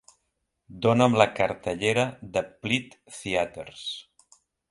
[0.85, 2.07] Dona'm la cartellera
[2.37, 3.87] de Plitt Theatres